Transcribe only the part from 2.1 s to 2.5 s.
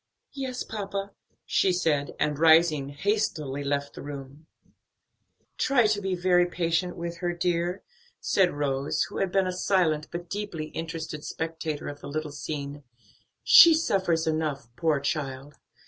and